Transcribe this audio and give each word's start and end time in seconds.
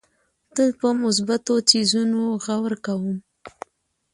تل 0.55 0.69
په 0.79 0.87
مثبتو 1.01 1.53
څیزونو 1.69 2.19
غور 2.43 2.73
کوم. 2.85 3.15